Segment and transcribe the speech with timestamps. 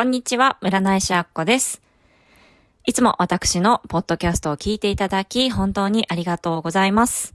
[0.00, 1.82] こんにちは、占い師あっこです。
[2.86, 7.34] いつも私のポッドキャストを聞いていただき、本当にありがとうございます。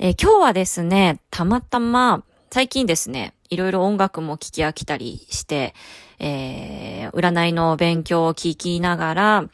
[0.00, 5.76] えー、今日はですね、たまたま、最近ですね、いろいろ音楽も聴き飽きたりして、
[6.18, 9.44] えー、占いの勉強を聞きながら、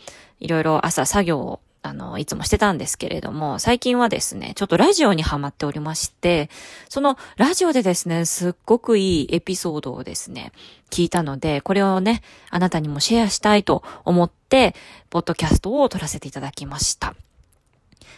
[0.40, 6.48] いろいろ朝作業をあの、いつもしてたんですけれども、最近はですね、ちょっとラジオにハマっておりまして、
[6.88, 10.52] そのラジオでですね、すっごくいいエピソードをですね、
[10.90, 14.76] 聞いたので、これをね、あなたにもシェアしたいと思って、
[15.10, 17.14] ポッドキャストを撮らせていただきました。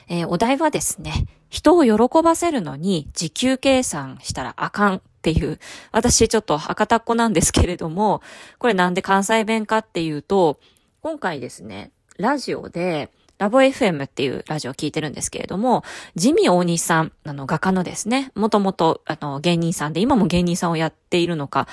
[0.09, 5.59] えー、お題はですね、人を喜ばせるのに時給計算したらあかんっていう、
[5.91, 8.21] 私ちょっと博多っ子なんですけれども、
[8.59, 10.59] これなんで関西弁かっていうと、
[11.01, 15.83] 今回ですね、ラジオで、ラボ FM っていうラジオを聞いてるんですけれども、
[16.15, 21.67] ジミー大西さん、あの、画家のですね、もともと、あの、芸人さんで、今も芸人さんをやっているのか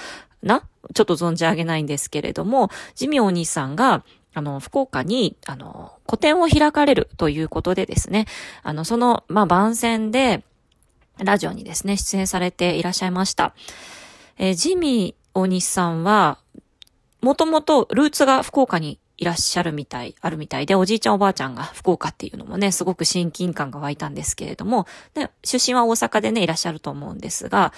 [0.43, 0.63] な？
[0.93, 8.25] ちょっと存じ上げないんですけれども、ジミー大西さんが、あの、福岡に、あの、個展を開かれるということでですね、
[8.63, 10.43] あの、その、まあ、番宣で、
[11.19, 13.53] ラジオにですね、出演されていらっしゃいました。
[14.37, 16.39] えー、ジミー大西さんは、
[17.21, 27.71] もともとルーツが福岡にいらっしゃるみたい、あるみたいで、おじいちゃんおばあちゃんが福岡っていうのもね、すごく親近感が湧いたんですけれども、で出身は大阪でね、いらっしゃると思うんですが、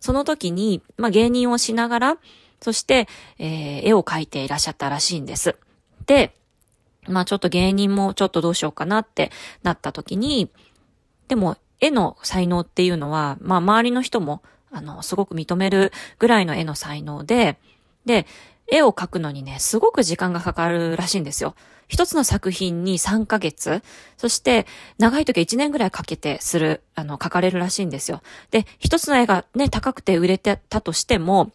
[0.00, 2.18] その時に、まあ、芸人をしながら、
[2.60, 3.06] そして、
[3.38, 5.54] えー、絵を描いていらっしゃったらしいんです。
[6.06, 6.34] で、
[7.06, 9.30] まあちょっと芸人もちょっとどうしようかなって
[9.62, 10.50] なった時に、
[11.28, 17.56] でも絵の才能っていうのは、まあ周りの人も、あの、すごく認めるぐらいの絵の才能で、
[18.04, 18.26] で、
[18.70, 21.54] 絵を描くのにね、すごく時間がかかるらしいんですよ。
[21.88, 23.82] 一つの作品に3ヶ月、
[24.18, 24.66] そして
[24.98, 28.22] 長い時は1年ぐらいかけてする、あの、描かれるらしいんですよ。
[28.50, 31.50] で、一つの絵がね、高くて売れてたとしても、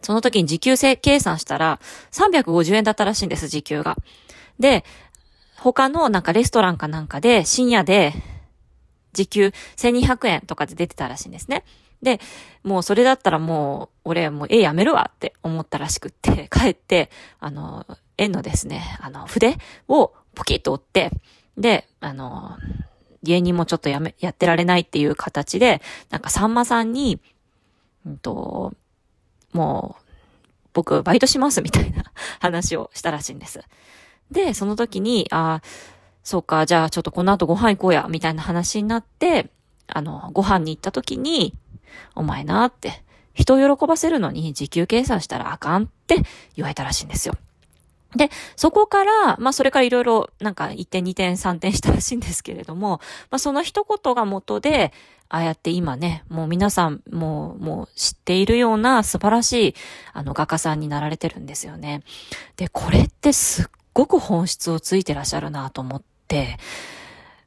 [0.00, 1.80] その時に時給計算したら
[2.12, 3.98] 350円だったらしいんです、時給が。
[4.58, 4.84] で、
[5.58, 8.14] 他のなんかレストランかなんかで深夜で
[9.12, 11.64] 時給1200円とかで出てたらしいんですね。
[12.02, 12.20] で、
[12.64, 17.86] もうそれだったらもう、俺もう絵やめるわって思ったらしくって、 帰って、あの、
[18.16, 19.56] 絵のですね、あの、筆
[19.88, 21.10] をポキッと折って、
[21.56, 22.58] で、あの、
[23.22, 25.80] 芸人もちょっとやめ、やってられないっていう形で、
[26.10, 27.20] なんかさんまさんに、
[28.04, 28.72] うんと、
[29.52, 30.02] もう、
[30.72, 32.04] 僕バイトしますみたいな
[32.40, 33.60] 話をしたらしいんです。
[34.30, 35.62] で、その時に、ああ、
[36.24, 39.50] そうか、じゃあちょっとこの後ご飯行こうや、みたいな話になって、
[39.86, 41.54] あの、ご飯に行った時に、
[42.14, 43.02] お前なって、
[43.34, 46.16] 人を喜ばせるのに時給計算したらあかんって
[46.56, 47.34] 言われたらしいんですよ。
[48.16, 53.00] で、そこから、まあそれからいろいろなんか1点2点3点したらしいんですけれども、
[53.30, 54.92] まあその一言が元で、
[55.30, 59.74] ああやって今ね、もう皆さんもう、もう知っているような素晴らしい、
[60.12, 62.02] あの画家さんになられてるんですよね。
[62.56, 63.64] で、これってすっ
[63.94, 66.58] ごく本質をついてらっしゃるなと思って、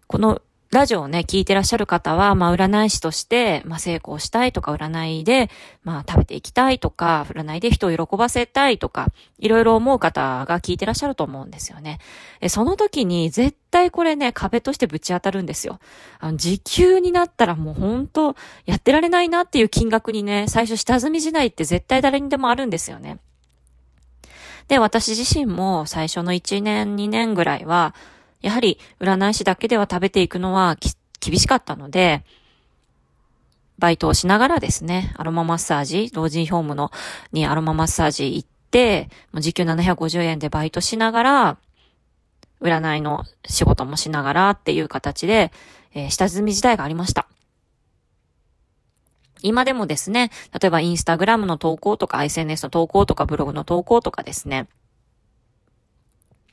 [0.07, 0.41] この
[0.75, 5.49] ラジオをね、聞いてらっしゃる方は、まあ、占い師として、まあ、成功したいとか、占いで、
[5.83, 9.07] まあ、食べていきたいとか、占いで人を喜ばせたいとか、
[9.39, 11.99] いろいろ思う方が聞いてらっしゃると思うんですよね。
[12.41, 15.79] えその時に、絶対これね、壁としてぶち当たるんですよ。
[16.19, 18.35] あの、時給になったらもう本当
[18.65, 23.19] やってられないなっていう金額にね、最初下積み時代って絶対誰にでもあるんですよね。
[24.67, 27.95] で、私自身も最初の1年、2年ぐらいは、
[28.45, 30.77] やはり占い師だけでは食べていくのは
[31.19, 32.23] 厳しかったので、
[33.79, 36.91] バイトをしながらですね、アロママッサージ、老人ホームの
[37.31, 41.57] にアロママッサージ行って、もう時給750円でバイトしながら、
[42.61, 45.51] 占いの仕事もしながらっていう形で、
[45.95, 47.27] えー、下積み時代がありました。
[49.41, 54.67] 今でもですね、例えばインスタグラムの投稿とか SNS の投稿とかブログの投稿とかですね、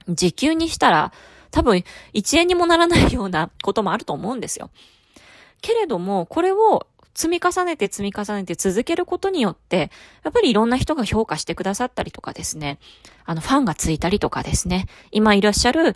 [0.09, 1.13] 時給にしたら
[1.53, 4.71] 多分1円にもならないようなこともあると思うんですよ。
[5.61, 9.91] けれども、これを積み重ねて積み重ねて続けることによって、
[10.25, 12.79] やっぱりいろんな人が評価してくださったりとかですね、
[13.25, 15.95] あの、ファンがついたりとかですね、今いらっしゃる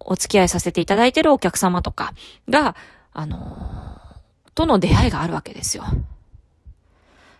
[0.00, 2.12] お付き合いさせていただいてるお客様とか
[2.48, 2.76] が、
[3.12, 3.98] あの
[4.54, 5.84] との出会いがあるわけですよ。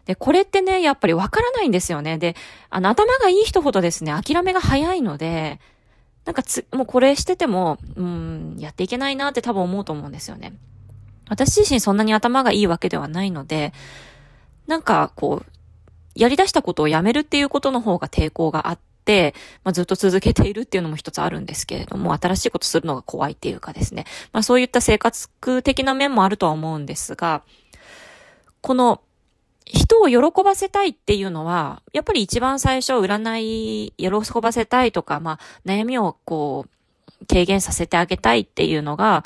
[0.05, 2.17] で、これってね、やっぱりわからないんですよね。
[2.17, 2.37] で、
[2.70, 5.61] あの、頭がいい人ほどですね、諦めが早いので、
[6.26, 10.52] なんかつ、もうこれしてても、うん、やっていけないなって多分思うと思うんですよね。
[11.28, 13.73] 私自身そんなに頭がいいわけではないので、
[14.67, 15.52] なんかこう、
[16.17, 24.05] やり出したことをやめるっていうことの方が抵抗があって、まあ、ずっと続けているっていうのも一つあるんですけれども、新しいことするのが怖いっていうかですね。
[24.32, 25.28] まあそういった生活
[25.62, 27.43] 的な面もあるとは思うんですが、
[28.62, 29.00] この
[29.66, 34.10] 人を喜ばせたいっていうのは、やっぱり一番最初、占い、喜
[34.40, 39.24] ばせたいとか、まあ、悩みをこう、軽減させてあげたいっていうのが、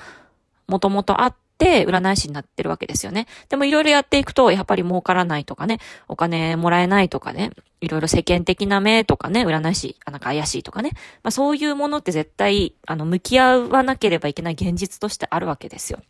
[0.67, 3.27] もともとあって、占い師になってるわけですよね。
[3.51, 5.79] でもいろいろやっていくと、やっぱり儲からないとかね、
[6.09, 7.51] お金もらえないとかね、
[7.83, 10.93] いろいろ世間的な目とかね、占い師、なんか怪しいとかね。
[11.23, 16.01] まあそういうものって絶対、あの、向き合わなければいけない現実としてあるわけですよ。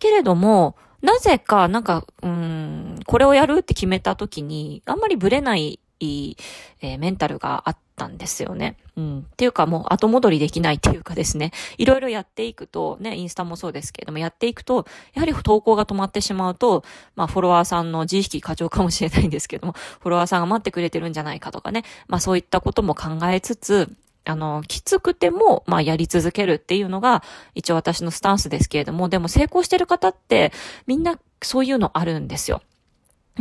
[0.00, 8.76] けれども、なぜか、なんか、うん、これをやるって決めた時に、あんまりブレない、えー、メンタルがあったんですよね。
[8.96, 9.18] うん。
[9.20, 16.84] っていうかもう後戻りできないっていうかですね、いろいろやっていくと、ね、インスタもそうですけれども、やっていくと、やはり投稿が止まってしまうと、
[17.16, 23.90] まあフォロワーさんの自意識過剰かもしれないんですけども、フォロワーさんが待ってくれてるんじゃないかとかね、まあそういったことも考えつつ、
[24.24, 27.22] あの、きつくても、まあ、やり続けるっていうのが、
[27.54, 30.52] 一応私のスタンスですけれども、でも成功してる方って、
[30.86, 32.62] みんなそういうのあるんですよ。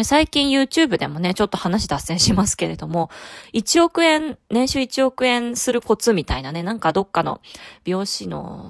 [0.03, 3.09] 最近 YouTube でもね、ちょっと話脱線しますけれども、
[3.53, 7.41] 1億円、年収1億円するコツみたいなね、なんかどっかの
[7.83, 8.65] 美容師の、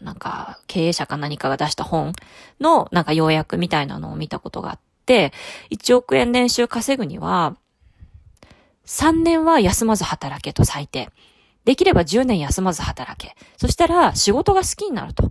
[0.00, 2.12] なんか経営者か何かが出した本
[2.60, 5.32] のなんか要約みたいなのを見たことがあって、
[5.70, 7.56] 1億円年収稼ぐには、
[8.88, 11.10] 3年は休まず働けと最低。
[11.66, 13.36] できれば10年休まず働け。
[13.58, 15.30] そしたら仕事が好きになると。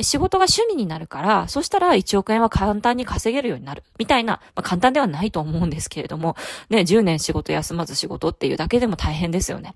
[0.00, 3.82] 仕事が趣味になるから、そしたら1億円は簡単に稼げるようになる。
[3.98, 6.36] みたいな、まあ、簡単ではないと思うんですけれども、
[6.70, 9.74] ね、10年仕事休まず仕事っていうだけでも大変ですよね。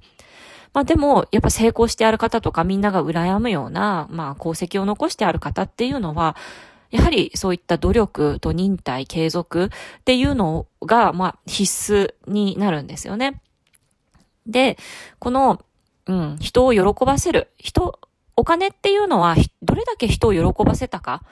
[0.72, 6.36] まあでも、やっぱ成功してある方とかみんなが羨むような、まあ功績を残してある方っていうのは、
[6.90, 9.68] やはりそういった努力と忍耐、継続っ
[10.04, 13.40] ていうのが、まあ必須になるんですよね。
[14.46, 14.78] で、
[15.18, 15.62] この、
[16.06, 17.48] うん、人を喜ばせる。
[17.58, 18.00] 人、
[18.36, 21.22] お金っていうのは、どれだけ人を喜ばせたか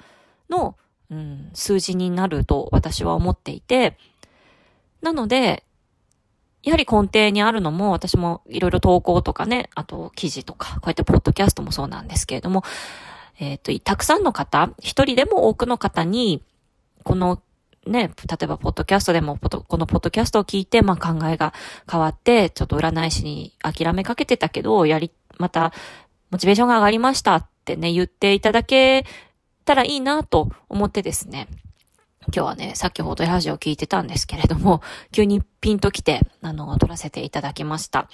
[0.51, 0.77] の、
[1.11, 3.97] うん、数字になると私は思っていて、
[5.01, 5.65] なので、
[6.63, 12.65] やはり根底にあるのも、私もいろいろ投稿とかね、あと記事とか、こうやってポッドキャストもそうなんですけれども、
[13.39, 16.43] えっ、ー、と、たくさんの方、一人でも多くの方に、
[17.05, 17.41] この
[17.87, 21.55] ね、例えば、ポッドキャストでも、このポッドキャストを聞いて、まあ、考えが
[21.91, 25.73] 変わって、ちょっと占い師に諦めかけてたけど、やり、また、
[26.31, 29.07] モチベーションが上がりましたってね、言っていただけ
[29.65, 31.47] たらいいなと思ってですね、
[32.35, 34.83] 今日はね、先ほどラジオ聞いてたんですけれども、
[35.13, 38.09] 急にピンと来て、あの、撮らせていただきました。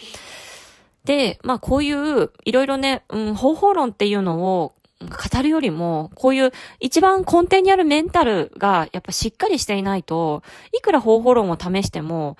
[1.04, 4.74] で、まあこういう、いろいろね、うん、方法論っていうのを
[5.08, 10.42] 語るよりも、こういう一番根底にあるメンタルがやっぱしっかりしていないと、
[10.76, 12.36] いくら方法論を試しても、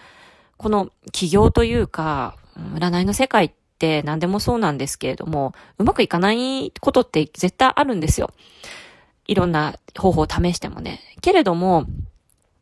[0.57, 2.37] この起業というか、
[2.75, 8.31] 占いの世界って何でもそうなんですけれども、うまくいかないことって絶対あるんですよ。
[9.27, 11.01] いろんな方法を試してもね。
[11.21, 11.87] けれども、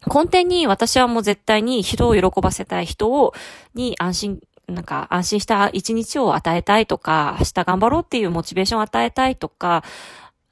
[0.06, 3.35] 根底に私はもう絶対に人を喜ばせたい人を、
[3.75, 9.84] に安心なんか安心した一日を与えたいとか、明日頑張ろうっていうモチベーションを与えたいとか、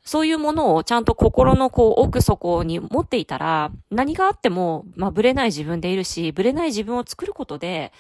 [0.09, 7.93] そういうものをちゃんと心のこう奥底に持っていたら、何があっても、まあ、ブレない自分でいるし、ブレない自分を作ることで、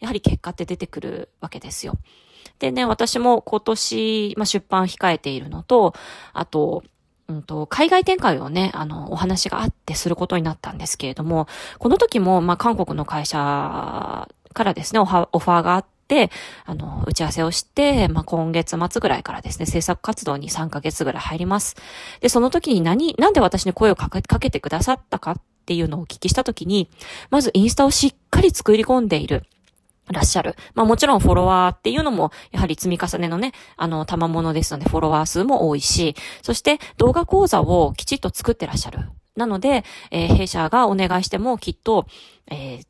[0.00, 1.94] やはり結果って出てくるわけですよ。
[2.58, 5.94] でね、私も今年、まあ、出版控えているのと、
[6.34, 6.82] あと、
[7.28, 11.46] うんと、海外展開をね、あの、お話があってすることになったんですけれども、
[11.78, 16.30] この時も、まあ、韓国の会社からですね、オファーがあって、
[16.64, 21.76] あの、打ち合わせをして、まあ、今月末ぐらいからですね、制作活動に3ヶ月ぐらい入ります。
[22.20, 26.88] で、その時に何、なんで私に声をかけかけてくださったかっていうのをお聞きした時に、
[27.30, 29.44] まずインスタをしっかり作り込んでいる。
[30.12, 30.56] らっしゃる。
[30.74, 39.08] まあもちろんフォロワーっていうのも、やはり積み重ねのね、あの、賜物ですので、フォロワー数も多いし、そして動画講座をきちっと作ってらっしゃる。
[39.36, 42.06] なので、えー、弊社がお願いしてもきっと、
[42.50, 42.86] えー、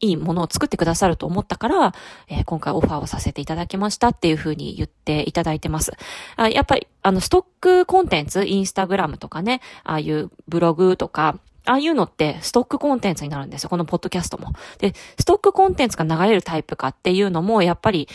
[0.00, 1.94] いいものを作ってくださると思ったから、
[2.28, 5.92] えー、今回オファーをさせていただきましたっていうふうに言っていただいてます。
[6.36, 13.70] あやっぱり、あの、ストックコンテンツ、インスタグラムとかね、ああいうブログとか、ああいうのってストックコンテンツになるんですよ。
[13.70, 14.52] このポッドキャストも。
[14.78, 18.08] で、ストックコンテンツが流れるタイプかっていうのも、やっぱり、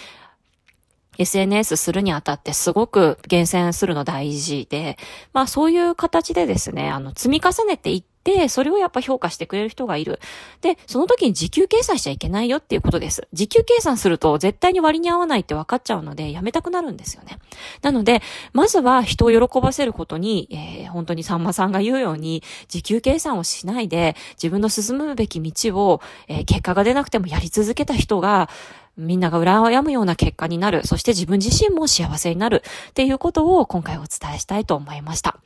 [1.18, 4.98] SNS するにあたってすごく厳選するの大事で、
[5.34, 10.20] まあそういう形でですね、あの、積み重ねていっで、それをやっぱ評価してくれる人がいる。
[10.62, 13.28] で、その時に時給計算しちゃいけないよっていうことです。
[13.34, 17.40] 時給計算すると絶対に割に合わないって分かっちゃうので、やめたくなるんですよね。
[17.82, 18.22] なので、
[18.54, 28.50] まずは人を喜ばせることに、えー、本当にさんまさんが言うように、時給計算をしないで、自分の進むべき道を、えー、結果が出なくてもやり続けた人が、
[28.98, 30.86] みんなが羨むような結果になる。
[30.86, 32.62] そして自分自身も幸せになる。
[32.90, 35.38] っていうことを今回お伝えしたいと思いました。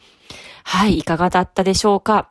[0.63, 2.27] はい、いかがだったでしょうか？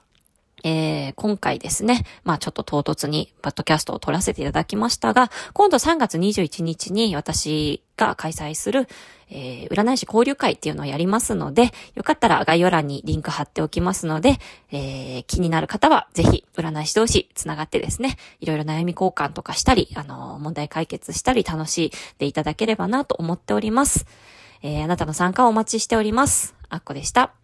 [0.65, 8.89] えー、今回ですね、まあちょっと唐突にパッドキャストを撮らせていただきましたが、今度3月21日に私が開催する、
[9.31, 14.39] えー、占い師交流会っていうのをやりますので、よかったら概要欄にリンク貼っておきますので、
[14.73, 24.07] えー、気になる方はぜひ占い師同士つながってですね、いろいろ悩み交換とかしたり、あの、問題解決したり楽しんでいただければなと思っております。
[24.63, 26.55] えー、あなたの参加をお待ちしております。
[26.71, 27.44] あっこでした。